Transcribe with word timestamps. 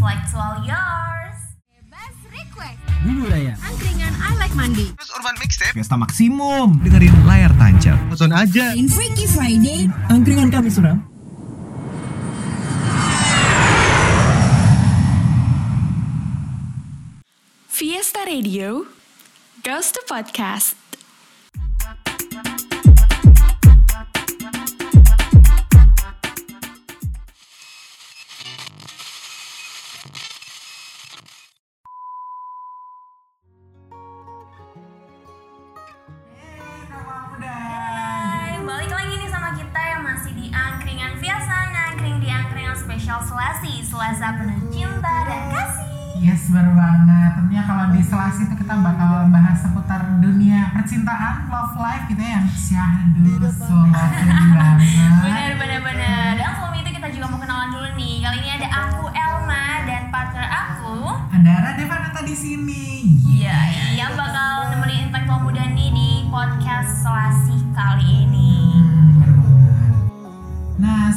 like 0.00 0.24
to 0.32 0.36
all 0.36 0.58
yours. 0.64 1.36
Bebas 1.68 2.16
request. 2.32 2.80
Bubur 3.04 3.30
ayam. 3.32 3.56
Angkringan 3.60 4.12
I 4.16 4.30
like 4.40 4.54
mandi. 4.56 4.86
Terus 4.96 5.10
Urban 5.16 5.36
Mixtape 5.36 5.72
Fiesta 5.76 5.96
Maksimum. 5.96 6.80
dengerin 6.80 7.14
layar 7.28 7.52
tancap. 7.56 7.96
Nonton 8.08 8.32
aja 8.32 8.72
In 8.76 8.88
Freaky 8.88 9.28
Friday. 9.28 9.88
Angkringan 10.08 10.48
kami 10.48 10.72
suram. 10.72 11.04
Fiesta 17.68 18.24
Radio 18.26 18.84
goes 19.62 19.92
to 19.92 20.00
podcast. 20.04 20.89
Bener 46.50 46.74
banget. 46.74 47.30
Tentunya 47.38 47.62
kalau 47.62 47.84
di 47.94 48.02
Selasi 48.02 48.50
itu 48.50 48.54
kita 48.58 48.74
bakal 48.82 49.30
bahas 49.30 49.58
seputar 49.62 50.18
dunia 50.18 50.74
percintaan, 50.74 51.46
love 51.46 51.78
life 51.78 52.04
gitu 52.10 52.18
ya, 52.18 52.42
yang 52.42 52.46
syahdu, 52.50 53.38
so 53.54 53.74
lovely 53.86 54.34
banget. 54.54 54.78
Bener, 55.22 55.52
bener, 55.56 55.80
bener 55.80 56.32
Dan 56.38 56.50
sebelum 56.58 56.74
itu 56.82 56.90
kita 56.90 57.08
juga 57.14 57.26
mau 57.30 57.38
kenalan 57.38 57.68
dulu 57.74 57.88
nih 57.98 58.14
Kali 58.22 58.36
ini 58.42 58.50
ada 58.62 58.68
aku 58.68 59.04
Elma 59.10 59.66
dan 59.86 60.02
partner 60.10 60.46
aku 60.46 60.96
Ada 61.34 61.52
Radevanata 61.70 62.20
di 62.26 62.34
sini. 62.36 62.86
Iya, 63.40 63.56
yang 63.96 64.12
bakal 64.18 64.74
nemenin 64.74 65.08
intelektual 65.08 65.40
muda 65.46 65.64
nih 65.70 65.90
di 65.94 66.10
podcast 66.28 67.06
Selasi 67.06 67.56
kali 67.72 68.06
ini 68.06 68.19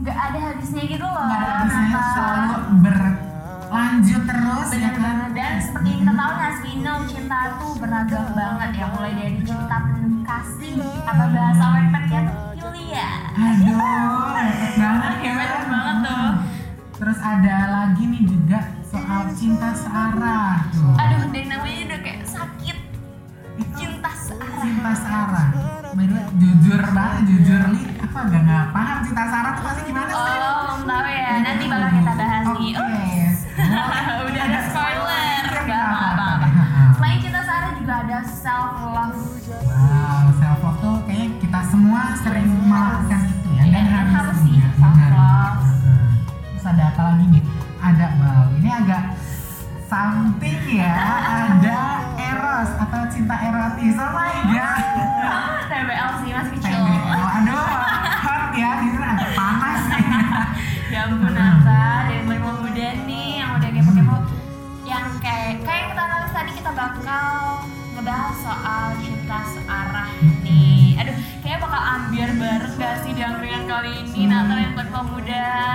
nggak 0.00 0.16
ada 0.18 0.38
habisnya 0.42 0.82
gitu 0.84 1.04
loh 1.04 1.22
Nggak 1.22 1.38
ada 1.38 1.50
habisnya 1.56 2.00
selalu 2.10 2.54
berlanjut 2.80 4.22
terus 4.24 4.68
ya 4.70 4.76
Bener 4.76 4.92
kan? 4.92 5.00
banget 5.00 5.30
dan 5.32 5.52
seperti 5.58 5.86
yang 5.88 6.00
kita 6.00 6.12
tahu 6.14 6.32
Nas 6.34 6.58
Vino 6.60 6.94
cinta 7.06 7.38
tuh 7.56 7.72
beragam 7.76 8.26
banget 8.32 8.70
ya 8.74 8.86
mulai 8.88 9.12
dari 9.14 9.38
cinta 9.40 9.76
penuh 9.82 10.14
kasih 10.20 10.72
atau 11.02 11.26
bahasa 11.28 11.64
wepetnya 11.72 12.20
tuh 12.24 12.38
Julia 12.56 13.10
Aduh, 13.30 13.76
banget 14.80 15.14
ya. 15.22 15.32
Hebat 15.32 15.64
banget 15.64 15.96
tuh. 16.02 16.28
Terus 16.92 17.18
ada 17.18 17.56
lagi 17.72 18.02
nih 18.04 18.22
juga 18.26 18.60
soal 18.84 19.22
cinta 19.32 19.70
searah 19.72 20.66
tuh. 20.68 20.92
aduh 20.92 21.22
dari 21.30 21.46
namanya 21.46 21.78
udah 21.88 22.00
kayak 22.02 22.20
sakit 22.26 22.78
cinta 23.72 23.99
the 24.80 25.92
way, 25.92 26.08
jujur 26.40 26.80
banget, 26.96 27.22
jujur 27.28 27.62
li, 27.76 27.82
apa 28.00 28.18
gak 28.32 28.42
nggak 28.48 28.64
paham 28.72 28.98
cinta 29.04 29.24
searah 29.28 29.52
tuh 29.58 29.64
pasti 29.68 29.82
gimana 29.84 30.08
sih? 30.08 30.16
oh 30.16 30.56
belum 30.64 30.80
tahu 30.88 31.06
ya 31.12 31.30
nanti 31.44 31.64
bakal 31.68 31.90
kita 31.92 32.12
bahas 32.16 32.44
nih 32.56 32.72
Oke. 32.72 32.80
Oh, 32.80 33.19
pemuda 75.00 75.69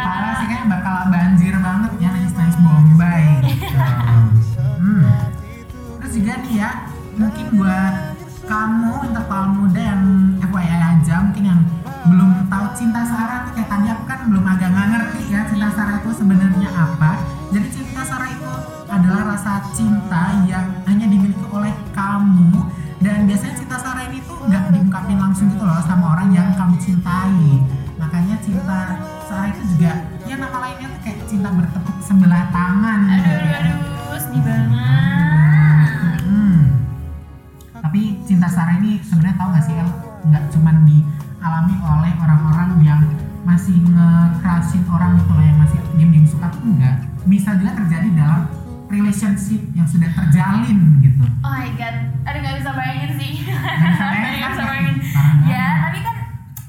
ini 38.95 39.03
sebenarnya 39.03 39.35
tau 39.35 39.49
gak 39.51 39.63
sih 39.63 39.75
El? 39.75 39.89
Nggak 40.25 40.43
cuman 40.49 40.75
dialami 40.83 41.75
oleh 41.77 42.11
orang-orang 42.17 42.69
yang 42.81 43.01
masih 43.43 43.75
ngekerasin 43.85 44.87
orang 44.87 45.19
gitu 45.19 45.31
loh 45.31 45.43
yang 45.43 45.59
masih 45.59 45.77
diem-diem 45.93 46.25
suka 46.25 46.47
tuh 46.49 46.63
enggak. 46.63 46.95
Bisa 47.25 47.53
juga 47.53 47.75
terjadi 47.75 48.09
dalam 48.15 48.47
relationship 48.87 49.59
yang 49.73 49.83
sudah 49.83 50.07
terjalin 50.07 51.01
gitu. 51.01 51.25
oh 51.41 51.51
my 51.51 51.73
god 51.73 51.95
aduh 52.21 52.39
gak 52.39 52.55
bisa 52.55 52.71
bayangin 52.71 53.11
sih 53.17 53.31
Nggak 53.41 53.89
bisa 53.91 54.05
bayangin 54.05 54.37
Nggak 54.37 54.51
bisa 54.53 54.63
bayangin 54.63 54.95
ya 55.43 55.65
tapi 55.81 55.99
kan 55.99 56.15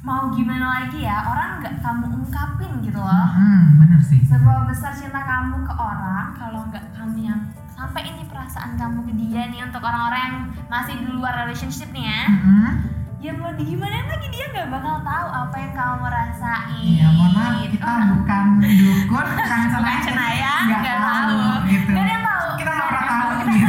mau 0.00 0.22
gimana 0.32 0.66
lagi 0.80 1.04
ya 1.04 1.16
orang 1.22 1.60
nggak 1.60 1.74
kamu 1.78 2.04
ungkapin 2.10 2.72
gitu 2.80 2.96
loh 2.96 3.26
Hmm, 3.30 3.78
bener 3.78 4.00
sih. 4.00 4.20
seberapa 4.22 4.64
besar 4.64 4.96
cinta 4.96 5.20
kamu 5.20 5.60
ke 5.62 5.74
orang 5.76 6.26
kalau 6.34 6.60
nggak 6.66 6.84
kamu 6.90 7.18
yang 7.22 7.40
sampai 7.86 8.02
ini 8.04 8.26
perasaan 8.26 8.74
kamu 8.74 8.98
ke 9.00 9.12
dia 9.14 9.46
nih 9.46 9.62
untuk 9.62 9.78
orang-orang 9.78 10.20
yang 10.20 10.36
masih 10.66 10.98
di 10.98 11.06
luar 11.06 11.38
relationship 11.40 11.86
nih 11.90 12.02
ya 12.02 12.22
Hmm. 12.26 12.70
ya 13.16 13.30
mau 13.32 13.54
di 13.54 13.62
gimana 13.64 14.02
lagi 14.04 14.26
dia 14.28 14.46
nggak 14.48 14.68
bakal 14.68 14.98
tahu 15.00 15.26
apa 15.32 15.54
yang 15.56 15.72
kamu 15.72 16.04
rasain 16.04 16.82
Iya, 16.82 17.06
mohon 17.08 17.30
maaf 17.32 17.54
kita 17.64 17.78
Oh, 17.78 18.00
bukan 18.12 18.44
dukun, 18.60 19.26
bukan 19.38 19.60
cenayang, 19.70 20.02
cenayang 20.02 20.62
nggak 20.66 20.80
nggak 20.82 20.98
tahu 20.98 21.38
gitu. 21.64 21.90
nggak 21.90 22.02
ada 22.02 22.12
yang 22.12 22.24
tahu 22.24 22.46
Kita 22.56 22.70
nggak 22.72 22.88
pernah 22.88 23.06
tahu 23.06 23.28
yang 23.30 23.46
gitu. 23.46 23.68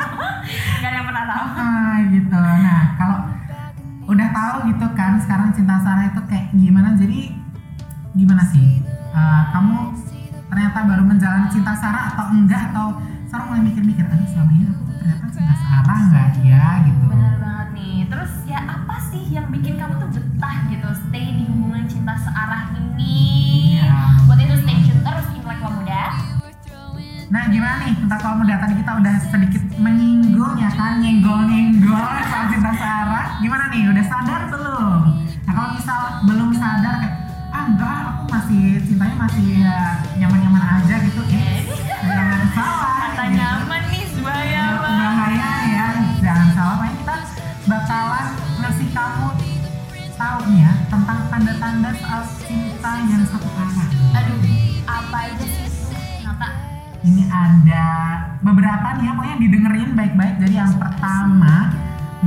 nggak 0.76 0.84
ada 0.84 0.94
yang 0.94 1.06
pernah 1.06 1.24
tahu 1.26 1.44
Ah, 1.56 1.96
gitu. 2.06 2.36
Nah, 2.36 2.82
kalau 2.94 3.18
udah 4.06 4.28
tahu 4.30 4.54
gitu 4.68 4.86
kan 4.92 5.12
sekarang 5.18 5.48
cinta 5.50 5.74
Sarah 5.78 6.04
itu 6.06 6.20
kayak 6.26 6.46
gimana? 6.52 6.88
Jadi 6.94 7.20
gimana 8.12 8.44
sih? 8.44 8.84
Ah, 9.10 9.48
kamu 9.50 9.96
ternyata 10.46 10.78
baru 10.84 11.02
menjalani 11.04 11.48
cinta 11.48 11.72
Sarah 11.72 12.12
atau 12.12 12.26
enggak 12.28 12.68
atau 12.68 12.98
Sarah 13.30 13.46
mulai 13.46 13.62
mikir-mikir 13.62 14.02
aduh 14.10 14.26
selama 14.26 14.50
ini 14.58 14.66
aku 14.66 14.82
tuh 14.90 14.94
ternyata 14.98 15.26
cinta 15.30 15.54
Sarah 15.54 15.98
enggak 16.02 16.30
ya 16.42 16.66
gitu 16.82 17.04
Bener 17.06 17.34
banget 17.38 17.68
nih. 17.78 17.98
Terus 18.10 18.32
ya 18.42 18.58
apa 18.66 18.96
sih 19.06 19.22
yang 19.30 19.46
bikin 19.54 19.78
kamu 19.78 19.94
tuh 20.02 20.10
betah 20.18 20.56
gitu 20.66 20.88
stay 21.06 21.38
di 21.38 21.46
hubungan 21.46 21.86
cinta 21.86 22.18
searah 22.18 22.74
ini? 22.74 23.22
Iya. 23.78 23.94
Buat 24.26 24.38
itu 24.42 24.54
stay 24.66 24.76
tune 24.82 24.98
terus 25.06 25.26
Intelektual 25.30 25.72
Muda. 25.78 26.04
Nah 27.30 27.42
gimana 27.46 27.74
nih 27.86 27.94
tentang 28.02 28.18
kalau 28.18 28.36
muda 28.42 28.54
tadi 28.58 28.74
kita 28.82 28.92
udah 28.98 29.14
sedikit 29.22 29.62
menyinggung 29.78 30.58
ya 30.58 30.70
kan 30.74 30.98
nyenggol-nyenggol 30.98 32.02
soal 32.34 32.50
cinta 32.50 32.74
Sarah 32.74 33.38
Gimana 33.38 33.70
nih 33.70 33.94
udah 33.94 34.04
sadar 34.10 34.42
belum? 34.50 35.00
Nah 35.46 35.52
kalau 35.54 35.70
misal 35.78 36.00
belum 36.26 36.50
sadar 36.50 36.98
kayak 36.98 37.14
ah 37.54 37.62
enggak 37.70 37.94
aku 38.10 38.22
masih 38.26 38.62
cintanya 38.82 39.16
masih 39.22 39.46
ya, 39.62 39.99
tanda-tanda 51.70 52.02
soal 52.02 52.22
cinta 52.42 52.92
yang 53.06 53.22
satu 53.30 53.46
arah 53.46 53.88
Aduh, 54.18 54.42
apa 54.90 55.18
aja 55.30 55.46
sih? 55.46 56.26
Nata? 56.26 56.50
ini 57.06 57.22
ada 57.30 57.86
beberapa 58.42 58.98
nih 58.98 59.06
ya 59.06 59.12
pokoknya 59.14 59.36
didengerin 59.38 59.90
baik-baik 59.94 60.34
jadi 60.42 60.66
yang 60.66 60.74
pertama 60.74 61.70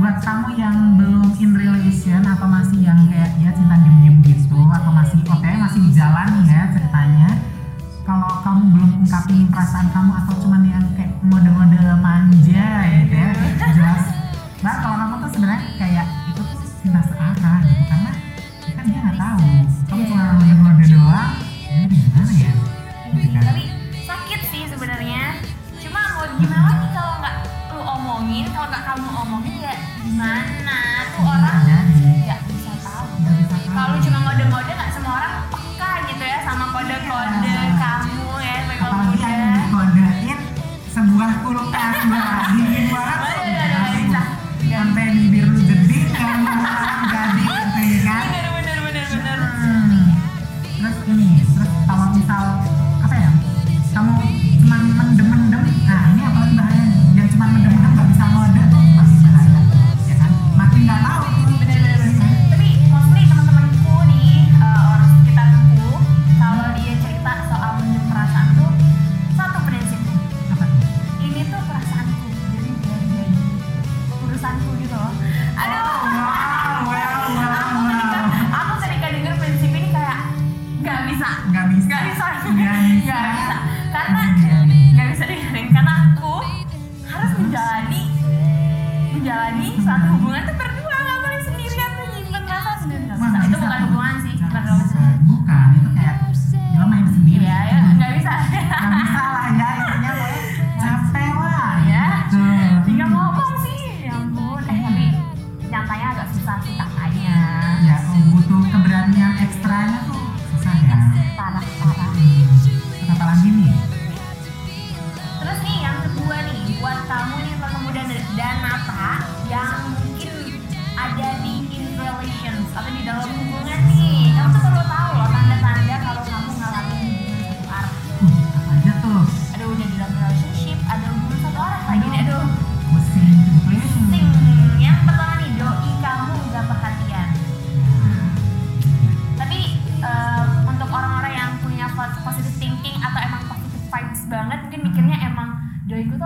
buat 0.00 0.16
kamu 0.24 0.48
yang 0.56 0.96
belum 0.96 1.28
in 1.44 1.52
relation 1.60 2.24
atau 2.24 2.48
masih 2.48 2.88
yang 2.88 3.04
kayak 3.12 3.36
ya 3.36 3.52
cinta 3.52 3.76
diem-diem 3.84 4.16
gitu 4.24 4.64
atau 4.64 4.90
masih 4.96 5.20
oke 5.28 5.50
masih 5.60 5.78
di 5.84 5.90
jalan 5.92 6.28
ya 6.48 6.60
ceritanya 6.72 7.30
kalau 8.08 8.40
kamu 8.40 8.62
belum 8.72 8.90
ungkapin 9.04 9.44
perasaan 9.52 9.92
kamu 9.92 10.10
atau 10.24 10.34
cuman 10.40 10.62
yang 10.64 10.84
kayak 10.96 11.12
mode-mode 11.20 11.84
manja 12.00 12.68
gitu 12.96 13.12
ya 13.12 13.30
jelas 13.76 14.08
nah 14.64 14.74
kalau 14.80 14.96
kamu 14.96 15.14
tuh 15.20 15.30
sebenarnya 15.36 15.68
kayak 15.76 16.06
itu 16.32 16.40
tuh 16.40 16.58
cinta 16.80 17.00
searah 17.12 17.60
gitu 17.60 17.84
karena 17.92 18.13
dia 18.84 18.98
nggak 19.00 19.16
tahu 19.16 19.48
kamu 19.88 20.02
cuma 20.08 20.24
mode-mode 20.36 20.84
doang 20.86 21.32
ya 21.64 21.78
gimana 21.88 22.32
ya 22.34 22.52
gitu 23.14 23.28
kan 23.32 23.42
Tapi 23.44 23.62
sakit 24.04 24.40
sih 24.50 24.62
sebenarnya. 24.66 25.22
Cuma 25.78 26.00
mau 26.16 26.26
gimana 26.34 26.70
nih 26.80 26.90
kalau 26.90 27.14
nggak 27.20 27.36
lu 27.70 27.82
omongin, 27.82 28.44
kalau 28.50 28.66
nggak 28.68 28.84
kamu 28.84 29.08
omongin 29.22 29.54
ya 29.60 29.74
gimana? 30.00 30.78
Tuh 31.12 31.22
orang 31.22 31.58
jadi 31.62 32.12
nggak 32.24 32.40
bisa 32.48 32.72
tahu. 32.80 33.06
nggak 33.20 33.34
bisa 33.38 33.56
tahu. 33.56 33.72
Kalau 33.74 33.96
cuma 34.00 34.13
menjalani 89.34 89.74
suatu 89.82 90.06
hubungan 90.14 90.46
tuh 90.46 90.73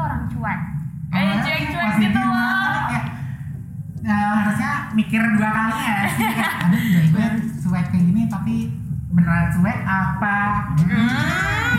orang 0.09 0.25
cuek. 0.27 0.61
Kayak 1.09 1.29
Oh, 1.29 1.39
cuek-cuek 1.39 1.69
positif 1.87 2.01
gitu 2.03 2.21
loh. 2.21 2.85
eh, 4.01 4.13
harusnya 4.35 4.73
mikir 4.91 5.21
dua 5.31 5.51
kali 5.51 5.79
ya 5.79 5.99
aduh 6.65 6.81
jadi 6.81 7.09
gue 7.11 7.27
cuek 7.59 7.87
kayak 7.87 8.05
gini 8.05 8.23
tapi 8.27 8.55
beneran 9.11 9.47
cuek 9.53 9.79
apa 9.83 10.39
Hmm. 10.79 11.77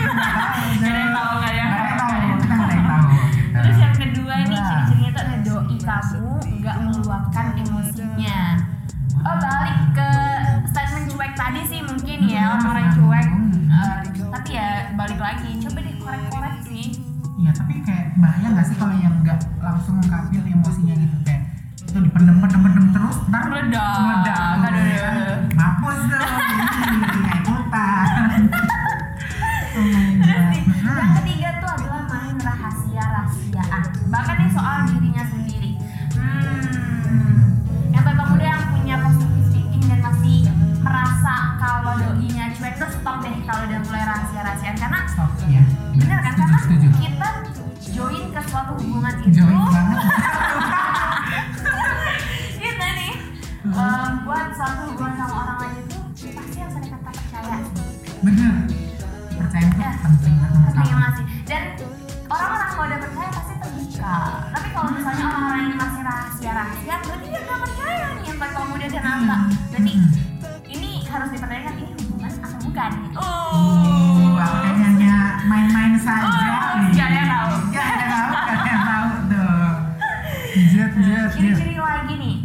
Gak 0.76 0.86
ada 0.86 0.98
yang 1.00 1.12
tahu, 1.12 1.30
gak 1.36 1.44
ada 1.44 1.52
yang 1.52 1.68
Nggak 1.68 1.80
ada 1.80 1.88
yang 1.88 1.98
tahu. 1.98 2.10
tahu 2.10 2.38
kita 2.38 2.54
nggak 2.54 2.66
ada 2.66 2.74
yang 2.74 2.86
tahu 2.86 3.08
Terus 3.52 3.76
yang 3.78 3.94
kedua 3.94 4.32
Wah. 4.32 4.44
ciri-cirinya 4.46 5.10
tuh 5.10 5.22
ada 5.22 5.36
doi 5.40 5.76
kamu 5.80 6.28
nggak 6.56 6.76
meluapkan 6.80 7.46
emosinya. 7.56 8.40
Oh 9.20 9.36
balik 9.36 9.78
ke 9.92 10.08
statement 10.66 11.06
cuek 11.08 11.32
tadi 11.34 11.60
sih 11.62 11.80
mungkin 11.82 12.18
ya 12.24 12.56
orang 12.56 12.88
kayak 18.10 18.26
bahaya 18.26 18.46
nggak 18.50 18.66
sih 18.66 18.74
kalau 18.74 18.94
yang 18.98 19.14
nggak 19.22 19.38
langsung 19.62 19.94
ngungkapin 20.02 20.42
emosinya 20.42 20.94
gitu 20.98 21.16
kayak 21.22 21.42
itu 21.78 21.98
dipendem 22.02 22.36
pendem 22.42 22.60
pendem 22.66 22.86
terus 22.90 23.16
ntar 23.30 23.42
Meledak. 23.46 23.94
meledak 24.02 24.50
ciri-ciri 81.40 81.76
lagi 81.80 82.14
nih 82.20 82.36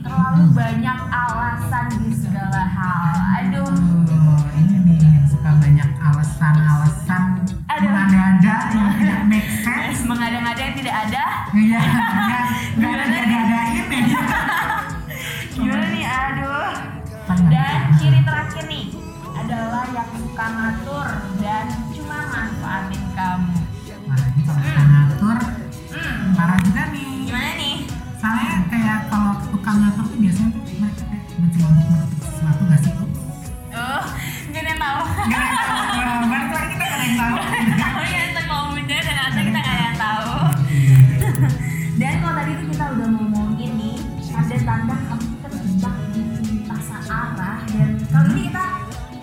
tanda 44.66 44.98
kamu 44.98 45.26
kita 45.38 45.48
terjebak 45.54 45.96
di 46.10 46.22
minta 46.26 46.78
arah. 47.06 47.62
Dan 47.70 48.02
kali 48.10 48.30
ini 48.34 48.42
kita 48.50 48.66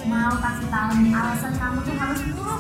mau 0.07 0.35
kasih 0.39 0.69
tahu 0.71 0.91
alasan 1.11 1.53
kamu 1.59 1.79
tuh 1.83 1.95
harus 1.99 2.21
turun. 2.31 2.52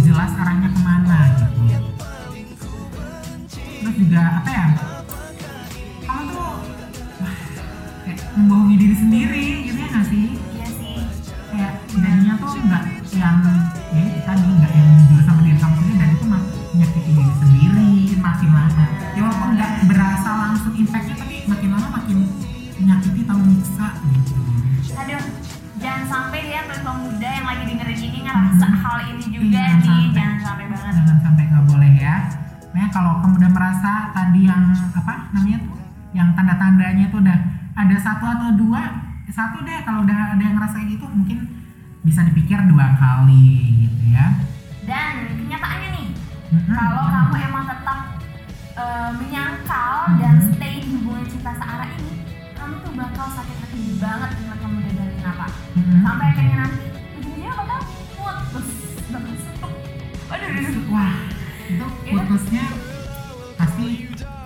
jelas 0.00 0.32
arahnya 0.38 0.68
ke 0.72 0.80
mana. 0.80 1.01
satu 38.22 38.38
atau 38.38 38.54
dua 38.54 38.82
ya 39.26 39.32
satu 39.34 39.66
deh 39.66 39.82
kalau 39.82 40.06
udah 40.06 40.38
ada 40.38 40.42
yang 40.46 40.54
ngerasain 40.54 40.94
itu 40.94 41.02
mungkin 41.10 41.42
bisa 42.06 42.22
dipikir 42.22 42.54
dua 42.70 42.94
kali 42.94 43.82
gitu 43.82 44.14
ya 44.14 44.38
dan 44.86 45.26
kenyataannya 45.42 45.88
nih 45.90 46.08
mm-hmm. 46.14 46.70
kalau 46.70 47.02
mm-hmm. 47.02 47.18
kamu 47.18 47.34
emang 47.50 47.64
tetap 47.66 47.98
uh, 48.78 49.10
menyangkal 49.18 49.94
mm-hmm. 50.06 50.20
dan 50.22 50.34
stay 50.54 50.74
di 50.86 50.88
hubungan 50.94 51.26
cinta 51.26 51.50
searah 51.58 51.90
ini 51.98 52.14
kamu 52.54 52.74
tuh 52.86 52.92
bakal 52.94 53.26
sakit 53.26 53.56
hati 53.58 53.82
banget 53.98 54.30
dengan 54.38 54.56
kamu 54.62 54.76
gagalin 54.86 55.22
apa 55.26 55.46
mm-hmm. 55.50 56.00
sampai 56.06 56.26
akhirnya 56.30 56.56
nanti 56.62 56.86
ujungnya 57.18 57.50
bakal 57.58 57.78
putus 57.90 58.68
bakal 59.10 59.34
aduh, 60.30 60.46
waduh 60.46 60.84
wah 60.94 61.14
itu 61.66 61.86
ya. 62.06 62.12
putusnya 62.22 62.64
pasti 63.58 63.86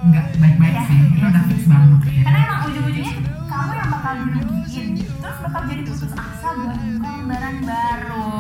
nggak 0.09 0.26
baik-baik 0.40 0.76
ya, 0.80 0.83
sih 0.88 1.00
itu 1.12 1.26
udah 1.28 1.45
fix 1.45 1.61
banget 1.68 2.00
karena 2.25 2.38
emang 2.40 2.61
ujung-ujungnya 2.73 3.35
bakal 4.06 4.22
dibikin 4.38 5.02
gitu, 5.02 5.10
terus 5.18 5.38
bakal 5.42 5.66
jadi 5.66 5.82
putus 5.82 6.14
asa 6.14 6.48
buat 6.54 6.78
barang 7.26 7.58
baru. 7.66 8.35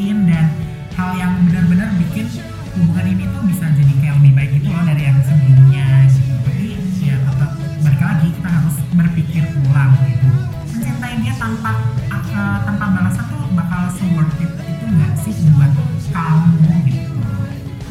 rutin 0.00 0.24
dan 0.24 0.48
hal 0.96 1.12
yang 1.12 1.36
benar-benar 1.44 1.92
bikin 2.00 2.24
hubungan 2.72 3.04
ini 3.04 3.28
tuh 3.36 3.44
bisa 3.44 3.68
jadi 3.68 3.92
kayak 4.00 4.14
lebih 4.16 4.32
baik 4.32 4.50
gitu 4.56 4.72
loh 4.72 4.84
dari 4.88 5.02
yang 5.04 5.20
sebelumnya 5.20 5.88
gitu. 6.08 6.32
Tapi 6.40 6.66
ya 7.04 7.16
tetap 7.20 7.50
balik 7.84 8.00
lagi 8.00 8.28
kita 8.32 8.48
harus 8.48 8.76
berpikir 8.96 9.44
ulang 9.68 9.92
gitu. 10.08 10.28
Mencintai 10.72 11.20
dia 11.20 11.34
tanpa 11.36 11.84
uh, 12.16 12.58
tanpa 12.64 12.84
balasan 12.96 13.24
tuh 13.28 13.44
bakal 13.52 13.92
se 13.92 14.04
worth 14.16 14.40
it 14.40 14.48
itu 14.56 14.84
nggak 14.88 15.12
sih 15.20 15.36
buat 15.52 15.72
kamu 16.16 16.72
gitu. 16.88 17.20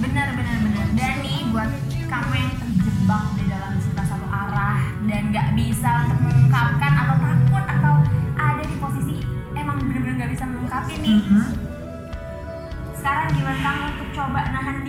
Benar 0.02 0.28
benar 0.34 0.58
benar. 0.66 0.86
Dan 0.98 1.14
nih 1.22 1.46
buat 1.54 1.70
kamu 1.94 2.34
yang 2.34 2.52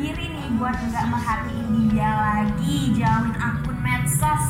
diri 0.00 0.26
nih 0.33 0.49
buat 0.57 0.76
nggak 0.80 1.07
merhatiin 1.12 1.92
dia 1.92 2.09
lagi 2.09 2.76
jauhin 2.97 3.37
akun 3.37 3.76
medsos. 3.85 4.45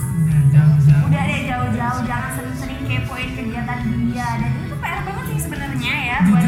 Udah 0.51 0.67
udah 1.11 1.23
deh 1.27 1.41
jauh-jauh 1.51 2.01
jangan 2.07 2.31
sering-sering 2.39 2.81
kepoin 2.87 3.31
kegiatan 3.35 3.79
dia. 3.83 4.29
Dan 4.39 4.53
itu 4.63 4.75
PR 4.79 5.01
banget 5.03 5.25
sih 5.35 5.39
sebenarnya 5.43 5.95
ya 6.07 6.17
buat 6.31 6.40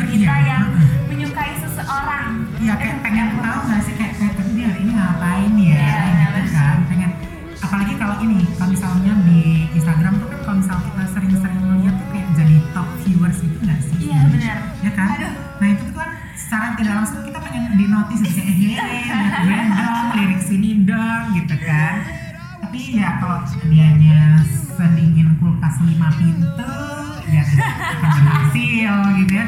ಆಗಿದೆ 29.00 29.41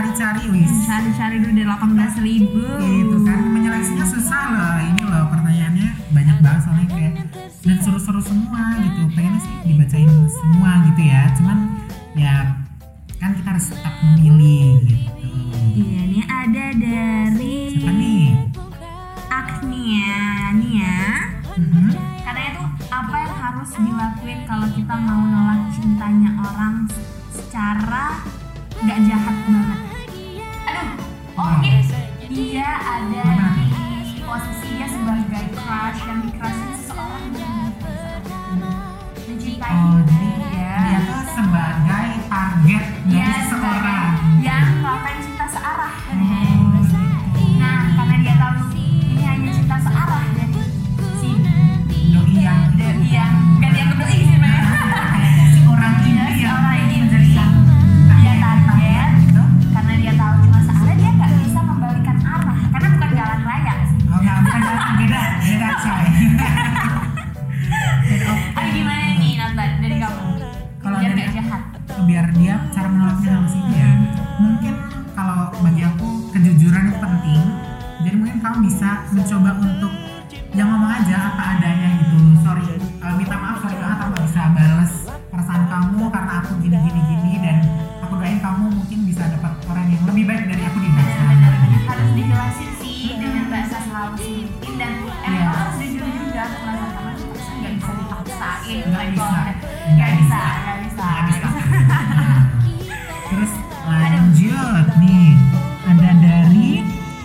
cari-cari 0.00 0.48
wis. 0.48 0.72
Hmm, 0.72 0.88
cari-cari 0.88 1.36
dulu 1.44 1.52
dari 1.52 1.66
delapan 1.68 1.90
belas 1.92 2.14
ribu. 2.24 2.64
Itu 2.80 3.16
kan 3.20 3.38
menyeleksinya 3.52 4.06
susah 4.08 4.42
loh 4.48 4.76
ini 4.80 5.02
loh 5.04 5.28
pertanyaannya. 5.28 5.88
Banyak 6.16 6.36
banget 6.40 6.60
soalnya 6.64 6.86
kayak 6.88 7.14
dan 7.60 7.76
seru-seru 7.84 8.20
semua 8.24 8.80
gitu. 8.80 9.00
Pengen 9.12 9.36
sih 9.36 9.52
dibacain 9.68 10.08
semua 10.32 10.88
gitu 10.88 11.02
ya. 11.04 11.28
Cuman 11.36 11.58
ya 12.16 12.34
kan 13.20 13.36
kita 13.36 13.48
harus 13.52 13.66
tetap 13.68 13.94
memilih 14.00 14.80
gitu. 14.88 15.04
Iya 15.76 16.00
ini 16.08 16.20
ada 16.24 16.66
dari 16.72 17.56
siapa 17.76 17.92
nih? 17.92 18.24
Agnia. 19.28 20.16
Nia. 20.56 21.00
Mm-hmm. 21.60 21.88
Katanya 22.24 22.50
tuh 22.56 22.68
apa 22.88 23.16
yang 23.20 23.36
harus 23.36 23.70
dilakuin 23.76 24.40
kalau 24.48 24.68
kita 24.72 24.94
mau 24.96 25.22
nolak 25.28 25.60
cintanya 25.76 26.40
orang 26.40 26.88
secara 27.28 28.24
nggak 28.80 28.96
jahat 29.12 29.36
banget 29.44 29.69
dia 32.70 32.78
ada 32.86 33.26
di 34.06 34.22
posisi 34.22 34.78
dia 34.78 34.86
sebagai 34.86 35.44
crush 35.58 36.06
yang 36.06 36.22
dikerasin 36.22 36.70
seseorang. 36.78 37.34
Dan 38.30 38.62
mencintai 39.26 39.74
oh, 39.74 39.99
ngelakuin 98.70 98.90
nggak 98.94 99.06
bisa. 99.14 99.40
Nggak 99.90 100.10
bisa 100.14 100.40
nggak 100.60 100.78
bisa, 100.86 101.06
gak 101.10 101.24
bisa. 101.26 101.48
Gak 101.50 101.50
bisa. 101.50 101.50
terus 103.30 103.52
lanjut 103.90 104.86
nih. 105.02 105.30
Ada 105.90 106.12
dari 106.22 106.70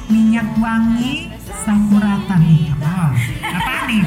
minyak 0.10 0.50
wangi 0.58 1.30
samurata 1.62 2.36
nih 2.42 2.74
apa? 2.74 3.14
Apa 3.46 3.74
nih? 3.86 4.04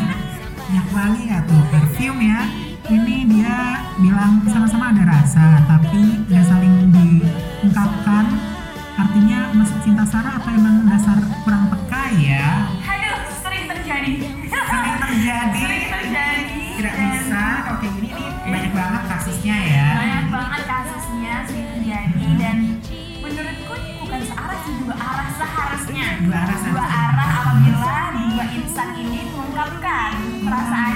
Minyak 0.67 0.89
wangi 0.91 1.23
ya 1.31 1.37
atau 1.47 1.61
perfume 1.71 2.21
ya. 2.27 2.43
Ini 2.89 3.17
dia 3.29 3.57
bilang 4.01 4.41
sama-sama 4.49 4.97
ada 4.97 5.05
rasa 5.05 5.61
tapi 5.69 6.25
nggak 6.27 6.47
saling 6.49 6.91
diungkapkan. 6.91 8.27
Artinya 8.99 9.55
maksud 9.55 9.79
cinta 9.87 10.03
Sarah 10.03 10.43
apa 10.43 10.51
emang 10.59 10.89
dasar 10.91 11.23
kurang 11.47 11.71
peka 11.71 12.03
ya? 12.19 12.67
kasusnya 19.39 19.59
ya. 19.71 19.87
Banyak 19.95 20.25
banget 20.35 20.63
kasusnya 20.67 21.35
sih 21.47 21.63
terjadi 21.63 22.27
dan 22.43 22.57
menurutku 23.23 23.75
ini 23.79 23.93
bukan 24.03 24.21
searah 24.27 24.59
sih 24.67 24.75
dua 24.83 24.97
arah 24.99 25.31
seharusnya. 25.39 26.07
Dua 26.27 26.39
arah 26.43 26.59
dua 26.59 26.83
arah 26.83 27.31
apabila 27.47 27.99
dua 28.19 28.45
insan 28.51 28.89
ini 28.99 29.31
mengungkapkan 29.31 30.11
perasaan 30.43 30.88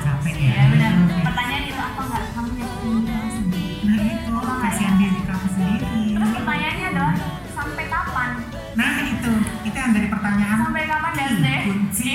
nggak 0.00 0.16
capek 0.16 0.36
ya, 0.40 0.52
ya 0.56 0.64
benar. 0.72 0.92
pertanyaan 1.28 1.64
itu 1.68 1.76
apa 1.76 2.00
nggak 2.08 2.24
kamu 2.32 2.50
nyakitin 2.56 2.96
diri 3.04 3.28
sendiri 3.36 3.68
nah 3.84 4.00
itu 4.00 4.32
apa 4.32 4.54
kasihan 4.64 4.94
ya? 4.96 5.00
diri 5.04 5.20
kamu 5.28 5.46
sendiri. 5.52 5.88
Terus 6.16 6.30
pertanyaannya 6.40 6.86
adalah 6.88 7.14
sampai 7.52 7.84
kapan? 7.92 8.30
Nah 8.80 8.90
itu. 9.04 9.32
Itu 9.60 9.76
yang 9.76 9.92
dari 9.92 10.08
pertanyaan. 10.08 10.58
Sampai 10.64 10.82
kapan 10.88 11.12
dan 11.12 11.30
deh 11.44 11.60
kunci. 11.68 12.12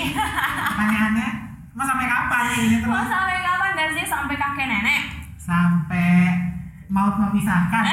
Pertanyaannya 0.65 1.29
mau 1.77 1.85
sampai 1.85 2.07
kapan 2.09 2.43
ini 2.57 2.77
terus 2.81 2.89
mau 2.89 3.05
sampai 3.05 3.37
kapan 3.45 3.71
dan 3.77 3.89
sih 3.93 4.05
sampai 4.09 4.35
kakek 4.39 4.65
nenek? 4.65 5.01
Sampai 5.37 6.09
maut 6.89 7.15
memisahkan 7.21 7.83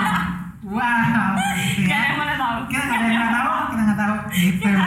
wow. 0.68 0.76
Wow 0.76 1.32
gitu 1.40 1.88
ya. 1.88 2.12
Tahu. 2.36 2.56
Kita 2.68 2.84
nggak 2.84 3.32
tahu. 3.32 3.56
Kita 3.72 3.82
nggak 3.88 4.00
tahu. 4.04 4.16
Gitu 4.36 4.68
ya. 4.68 4.84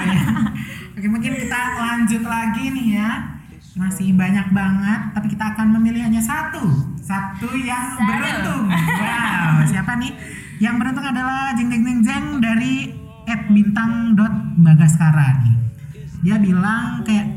oke 0.94 1.08
mungkin 1.10 1.32
kita 1.42 1.60
lanjut 1.82 2.22
lagi 2.22 2.64
nih 2.70 2.88
ya. 3.02 3.37
Masih 3.78 4.10
banyak 4.12 4.50
banget, 4.52 5.00
tapi 5.14 5.28
kita 5.30 5.54
akan 5.54 5.78
memilih 5.78 6.02
hanya 6.02 6.18
satu, 6.18 6.66
satu 6.98 7.46
yang 7.56 7.94
Satu. 7.94 8.10
beruntung. 8.10 8.64
Wow, 8.74 9.54
siapa 9.64 10.02
nih? 10.02 10.12
Yang 10.58 10.76
beruntung 10.82 11.06
adalah 11.06 11.54
jeng 11.54 11.70
jeng 11.70 11.86
jeng 11.86 12.02
jeng 12.02 12.26
dari 12.42 12.90
bintang 13.48 14.18
dot 14.18 14.34
bagaskara 14.58 15.46
nih. 15.46 15.56
Dia 16.26 16.42
bilang 16.42 17.06
kayak 17.06 17.28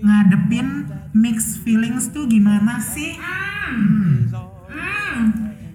ngadepin 0.00 0.88
mixed 1.12 1.60
feelings 1.60 2.08
tuh 2.08 2.24
gimana 2.24 2.80
sih? 2.80 3.20
Hmm. 3.20 4.32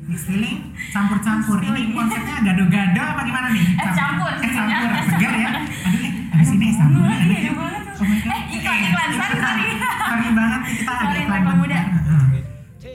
Mixed 0.09 0.25
feeling 0.25 0.73
campur-campur. 0.89 1.61
Ini 1.61 1.93
konsepnya 1.93 2.41
gado-gado 2.41 3.01
apa 3.05 3.21
gimana 3.21 3.47
nih? 3.53 3.65
Eh, 3.69 3.91
campur 3.93 4.31
Eh, 4.33 4.49
campur. 4.49 4.89
Segar 5.13 5.33
ya. 5.35 5.49
Aduh, 5.61 6.01
eh, 6.01 6.13
abis 6.33 6.49
ini 6.51 6.65
es 6.67 6.77
campur. 6.79 7.05
Iya 7.05 7.37
ya. 7.37 7.53
Oh. 7.95 8.03
Eh, 8.05 8.41
iklan, 8.51 8.77
iklan. 8.83 9.09
Sorry, 9.13 9.37
sorry. 9.37 9.65
Sorry 9.79 10.27
banget 10.31 10.61
kita 10.69 10.91
ada 10.93 11.15
iklan 11.15 11.41
Mereka 11.41 11.53
Muda. 11.53 11.63
bentar. 11.71 11.85
Heeh. 11.85 12.25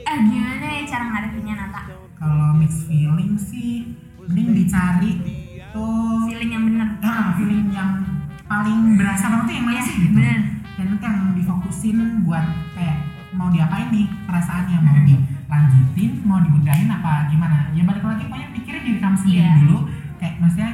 Eh 0.03 0.17
gimana 0.23 0.65
ya 0.67 0.81
cara 0.85 1.03
ngadepinnya 1.07 1.53
Nata? 1.57 1.81
Kalau 2.13 2.49
mixed 2.53 2.85
feeling 2.85 3.33
sih 3.35 3.97
mending 4.21 4.49
dicari 4.55 5.11
tuh 5.71 6.27
Feeling 6.27 6.51
yang 6.51 6.63
bener. 6.65 6.87
ah, 7.01 7.33
feeling 7.33 7.67
yang 7.69 7.91
paling 8.43 8.79
berasa 8.93 9.25
banget 9.27 9.45
tuh 9.45 9.55
yang 9.55 9.65
mana 9.65 9.73
Iya, 9.73 9.83
sih 9.83 9.95
gitu. 9.97 10.13
bener. 10.13 10.39
Dan 10.71 10.85
itu 10.87 10.97
yang 11.01 11.19
difokusin 11.33 11.97
buat 12.21 12.45
kayak 12.71 12.97
mau 13.31 13.47
diapain 13.47 13.89
nih 13.89 14.05
perasaannya 14.23 14.77
mau 14.79 14.93
Hmm. 14.93 15.07
dilanjutin, 15.07 16.11
mau 16.21 16.39
diudahin 16.39 16.89
apa 16.89 17.27
gimana? 17.27 17.71
Ya 17.71 17.81
balik 17.81 18.03
lagi 18.03 18.23
pokoknya 18.23 18.49
pikirin 18.53 18.81
diri 18.83 18.99
kamu 18.99 19.15
sendiri 19.17 19.39
Iya. 19.39 19.53
dulu. 19.57 19.77
Kayak 20.17 20.33
maksudnya 20.37 20.69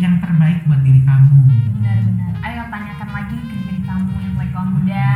yang 0.00 0.16
terbaik 0.18 0.64
buat 0.64 0.80
diri 0.80 1.00
kamu. 1.02 1.38
Benar-benar. 1.76 2.32
Ayo 2.40 2.62
tanyakan 2.66 3.08
lagi 3.10 3.36
ke 3.38 3.54
diri 3.58 3.80
kamu 3.80 4.12
kamu 4.50 4.68
muda. 4.74 5.12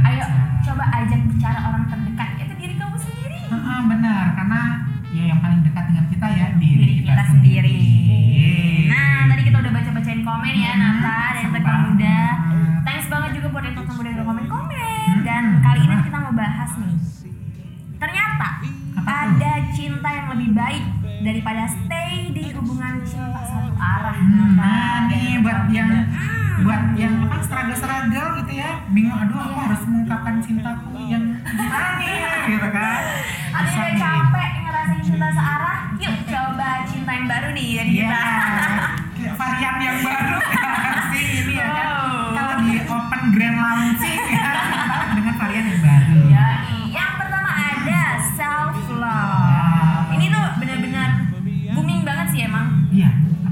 Ayo 0.00 0.24
Baca. 0.24 0.62
coba 0.62 0.84
ajak 0.94 1.20
bicara 1.26 1.58
orang 1.64 1.84
terdekat 1.86 2.28
itu 2.38 2.54
diri 2.56 2.74
kamu 2.74 2.96
sendiri. 2.96 3.38
Heeh, 3.44 3.78
benar 3.84 4.24
karena 4.32 4.60
ya 5.08 5.22
yang 5.26 5.40
paling 5.40 5.60
dekat 5.60 5.84
dengan 5.86 6.06
kita 6.08 6.26
ya 6.30 6.46
diri, 6.54 6.78
Diri 6.78 6.94
kita 7.02 7.24
sendiri. 7.26 7.74
Yeay. 7.74 8.88
Nah, 8.88 9.20
tadi 9.26 9.42
kita 9.42 9.56
udah 9.58 9.72
baca-bacain 9.72 10.20
komen 10.22 10.54
ya 10.54 10.70
Hmm, 10.70 10.80
Nata 10.80 11.18
seru 11.34 11.50
Tekon 11.52 11.76
Muda. 11.84 12.20
Thanks 12.80 13.06
banget 13.08 13.30
juga 13.34 13.46
buat 13.50 13.64
yang 13.64 13.76
Tekon 13.76 13.94
Muda 13.96 14.08
yang 14.08 14.24
komen-komen. 14.24 15.06
Hmm, 15.10 15.22
Dan 15.22 15.44
kali 15.60 15.80
ini 15.82 15.94
kita 16.00 16.18
mau 16.18 16.32
bahas 16.32 16.70
nih. 16.78 16.96
Ternyata 17.98 18.48
Apa 18.94 19.02
tuh? 19.02 19.04
ada 19.04 19.52
cinta 19.68 20.08
yang 20.08 20.26
lebih 20.30 20.50
baik 20.52 20.84
daripada 21.20 21.62
stay 21.66 22.30
di 22.30 22.44
hubungan 22.52 23.02
cinta 23.02 23.42
satu 23.44 23.67
arah. 23.78 24.16
Hmm, 24.18 24.58
nah 24.58 25.06
nih 25.08 25.38
buat 25.40 25.70
yang 25.70 25.90
buat 26.66 26.82
yang 26.98 27.14
apa 27.22 27.38
struggle-struggle 27.46 28.42
gitu 28.42 28.52
ya 28.58 28.82
bingung 28.90 29.14
aduh 29.14 29.38
aku 29.38 29.58
harus 29.62 29.80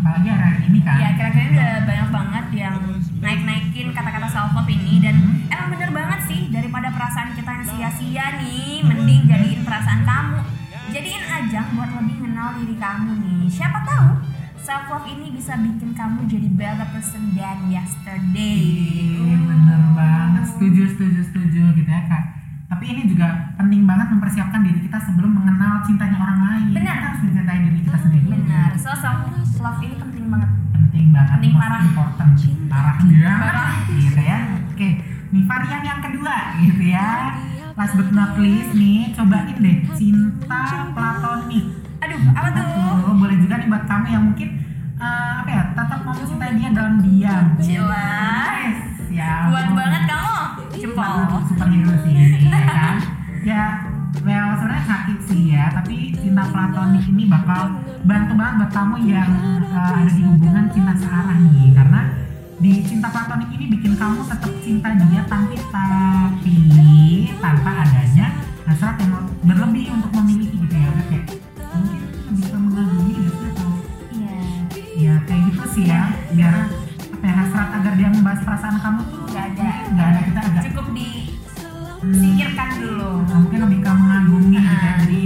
apalagi 0.07 0.31
hari 0.31 0.61
ini 0.71 0.79
kan. 0.87 0.97
Ya 1.03 1.11
kira-kira 1.19 1.51
udah 1.51 1.73
banyak 1.83 2.09
banget 2.14 2.47
yang 2.55 2.77
naik-naikin 3.19 3.87
kata-kata 3.90 4.29
self 4.31 4.55
love 4.55 4.71
ini 4.71 5.03
dan 5.03 5.16
emang 5.51 5.69
bener 5.75 5.90
banget 5.90 6.21
sih 6.31 6.40
daripada 6.55 6.95
perasaan 6.95 7.35
kita 7.35 7.51
yang 7.51 7.66
sia-sia 7.66 8.27
nih, 8.38 8.87
mending 8.87 9.27
jadiin 9.27 9.61
perasaan 9.66 10.07
kamu. 10.07 10.38
Jadiin 10.95 11.25
ajang 11.27 11.66
buat 11.75 11.90
lebih 11.90 12.16
kenal 12.23 12.55
diri 12.62 12.77
kamu 12.79 13.11
nih. 13.19 13.42
Siapa 13.51 13.83
tahu 13.83 14.09
self 14.62 14.87
love 14.95 15.07
ini 15.11 15.35
bisa 15.35 15.59
bikin 15.59 15.90
kamu 15.90 16.31
jadi 16.31 16.49
better 16.55 16.88
person 16.95 17.35
than 17.35 17.66
yesterday. 17.66 18.62
Iya, 19.11 19.38
bener 19.42 19.83
banget. 19.99 20.45
Setuju, 20.55 20.83
setuju, 20.95 21.21
setuju 21.35 21.62
gitu 21.83 21.90
ya 21.90 22.03
kak. 22.07 22.36
Tapi 22.77 22.93
ini 22.93 23.09
juga 23.09 23.57
penting 23.57 23.89
banget 23.89 24.12
mempersiapkan 24.12 24.61
diri 24.61 24.85
kita 24.85 25.01
sebelum 25.01 25.33
mengenal 25.33 25.81
cintanya 25.89 26.21
orang 26.21 26.41
lain. 26.45 26.77
Benar. 26.77 26.93
Kita 26.93 27.07
harus 27.09 27.21
mencintai 27.25 27.59
diri 27.65 27.81
kita 27.81 27.99
sendiri. 28.05 28.29
Benar. 28.37 28.71
So 28.77 28.93
self 29.01 29.33
love 29.65 29.81
ini 29.81 29.97
penting 29.97 30.29
banget. 30.29 30.51
Penting 30.77 31.07
banget. 31.09 31.33
Penting 31.41 31.53
parah. 31.57 31.81
Important. 31.81 32.31
Parah 32.69 32.97
banget. 33.01 33.41
Parah. 33.41 33.73
Gitu 33.89 34.21
ya. 34.21 34.39
Oke. 34.77 34.89
Nih 35.33 35.43
varian 35.49 35.83
yang 35.89 36.01
kedua 36.05 36.37
gitu 36.61 36.83
ya. 36.85 37.33
Last 37.81 37.97
but 37.97 38.12
not 38.12 38.37
least 38.37 38.77
nih, 38.77 39.17
cobain 39.17 39.57
deh 39.57 39.77
cinta 39.97 40.93
platonik. 40.93 41.81
Aduh, 42.05 42.21
apa 42.37 42.49
tuh? 42.61 43.17
Boleh 43.17 43.41
juga 43.41 43.57
nih 43.57 43.73
buat 43.73 43.89
kamu 43.89 44.07
yang 44.12 44.25
mungkin 44.29 44.49
eh, 45.01 45.33
apa 45.41 45.49
ya, 45.49 45.62
tetap 45.73 46.05
mau 46.05 46.12
mencintai 46.12 46.61
dia 46.61 46.69
dalam 46.77 47.01
diam. 47.01 47.45
Jelas. 47.57 48.46
Superhero 51.47 51.93
sih 52.03 52.13
ini 52.13 52.49
ya 52.51 52.67
kan 52.69 52.95
ya 53.43 53.65
well 54.23 54.49
sebenarnya 54.57 54.85
sakit 54.85 55.19
sih 55.25 55.43
ya 55.51 55.65
tapi 55.71 56.11
cinta 56.15 56.43
platonik 56.49 57.05
ini 57.07 57.25
bakal 57.27 57.63
bantu 58.03 58.33
banget 58.35 58.55
buat 58.59 58.71
kamu 58.73 58.97
yang 59.07 59.31
uh, 59.71 59.93
ada 59.97 60.11
di 60.11 60.23
hubungan 60.23 60.67
cinta 60.71 60.93
searah 60.95 61.37
nih 61.39 61.71
karena 61.73 62.01
di 62.57 62.73
cinta 62.83 63.09
platonik 63.09 63.51
ini 63.53 63.65
bikin 63.71 63.93
kamu 63.95 64.25
tetap 64.25 64.53
cinta 64.61 64.89
dia 64.97 65.23
tapi 65.25 65.55
tapi 65.69 66.57
tanpa 67.37 67.71
adanya 67.85 68.27
hasrat 68.65 68.97
yang 68.99 69.15
berlebih 69.43 69.93
untuk 69.93 70.11
memiliki 70.11 70.57
gitu 70.59 70.75
ya 70.75 70.89
udah 70.89 71.07
kayak 71.07 71.27
mungkin 71.71 72.03
bisa 72.35 72.57
mengagumi 72.57 73.13
gitu 73.21 73.45
atau 73.47 73.71
Iya. 74.17 74.35
ya 74.97 75.15
kayak 75.23 75.43
gitu 75.53 75.63
sih 75.71 75.85
ya 75.87 76.03
biar 76.33 76.55
apa 77.13 77.25
ya 77.25 77.35
hasrat 77.37 77.69
agar 77.77 77.93
dia 77.95 78.09
membahas 78.09 78.41
perasaan 78.43 78.77
kamu 78.81 79.01
tuh 79.07 79.23
Gak 79.29 79.45
ada. 79.53 79.69
nggak 79.93 80.07
ada 80.09 80.21
kita 80.25 80.41
agak 80.41 80.63
Cukup 80.67 80.87
disingkirkan 82.12 82.69
dulu. 82.79 83.12
Nah, 83.27 83.38
mungkin 83.42 83.61
lebih 83.66 83.79
ke 83.83 83.90
mengagumi 83.90 84.57
gitu 84.59 84.75
ya 84.75 84.92
jadi 85.03 85.25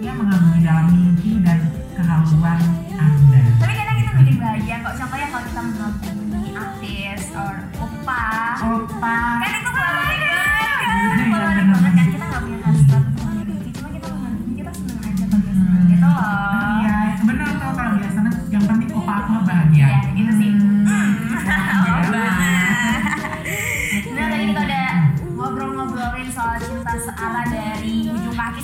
ya 0.00 0.12
mengagumi 0.12 0.58
dalam 0.60 0.86
mimpi 0.92 1.30
dan 1.40 1.58
kehaluan 1.96 2.60
anda 2.96 3.42
Tapi 3.60 3.72
kadang 3.72 3.96
itu 4.00 4.10
bikin 4.20 4.36
bahagia 4.40 4.76
kok. 4.84 4.94
Contohnya 5.00 5.26
kalau 5.32 5.44
kita 5.48 5.60
mengagumi 5.64 6.44
artis 6.54 7.22
or 7.36 7.54
opa. 7.80 8.24
opa 8.62 9.43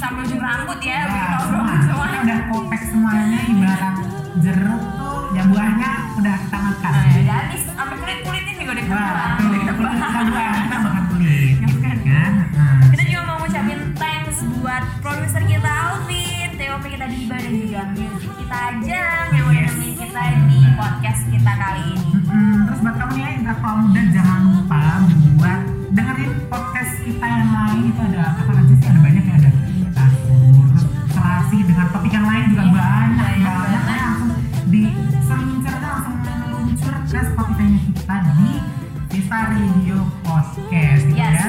sampai 0.00 0.20
ujung 0.24 0.40
rambut 0.40 0.80
ya. 0.80 0.98
Ya, 0.98 1.04
Kita 1.04 1.38
semua. 1.40 1.64
Kita 1.68 1.84
semuanya. 1.86 2.18
udah 2.20 2.38
kopek 2.48 2.82
semuanya 2.82 3.38
ibarat 3.46 3.94
jeruk 4.40 4.82
tuh 4.94 5.18
ya 5.30 5.42
buahnya 5.44 5.90
udah 6.16 6.34
kita 6.38 6.58
makan 6.58 6.90
Nah, 6.90 7.04
udah 7.12 7.36
habis 7.38 7.62
sampai 7.68 7.96
kulit 7.98 8.18
kulitnya 8.22 8.54
juga 8.54 8.70
udah 8.72 8.84
Wah, 8.84 8.96
keluar. 8.96 9.28
kulit 9.36 9.60
kita 9.60 9.72
buah 9.72 9.92
kita 9.92 10.76
makan 10.78 11.04
kulit 11.08 11.54
gitu 11.58 11.76
kan 11.78 12.32
Nah. 12.50 12.80
Kita 12.88 13.02
juga 13.04 13.20
mau 13.22 13.36
ngucapin 13.38 13.78
thanks 13.94 14.36
buat 14.54 14.82
produser 15.00 15.42
kita 15.44 15.70
Alvin, 15.70 16.48
TOP 16.54 16.84
kita 16.86 17.06
Diba 17.06 17.36
dan 17.36 17.52
juga 17.54 17.80
music 17.90 18.32
kita 18.34 18.56
Ajang 18.70 19.26
yang 19.30 19.46
udah 19.46 19.62
nemenin 19.66 19.94
kita 19.94 20.22
di 20.46 20.60
podcast 20.74 21.20
kita 21.26 21.52
kali 21.54 21.82
ini. 21.90 22.08
Terus 22.62 22.78
buat 22.80 22.96
kamu 22.96 23.12
nih 23.12 23.26
intelektual 23.36 23.74
muda 23.78 24.02
jangan 24.10 24.38
lupa 24.48 24.82
buat 25.34 25.60
dengerin 25.90 26.32
podcast 26.46 26.92
kita 27.00 27.26
yang 32.20 32.28
lain 32.28 32.44
juga 32.52 32.64
banyak 32.68 33.16
banyak 33.16 33.84
ya 33.88 33.96
langsung 33.96 34.32
di 34.68 34.82
aja 34.92 35.72
langsung 35.80 36.16
meluncur 36.20 36.94
ke 37.08 37.20
Spotify-nya 37.32 37.80
kita 37.96 38.16
di 38.36 38.50
Vista 39.08 39.38
Radio 39.48 39.98
Podcast 40.20 41.02
gitu 41.08 41.16
Yes, 41.16 41.32
ya. 41.32 41.48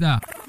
Fiesta. 0.00 0.39